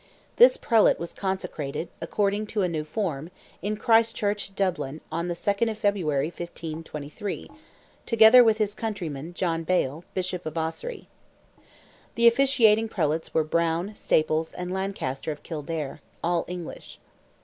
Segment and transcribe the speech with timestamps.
[0.37, 3.29] This Prelate was consecrated, according to a new form,
[3.61, 7.47] in Christ Church, Dublin, on 2nd of February, 1523,
[8.07, 11.07] together with his countryman, John Bale, Bishop of Ossory.
[12.15, 16.97] The officiating Prelates were Browne, Staples, and Lancaster of Kildare—all English.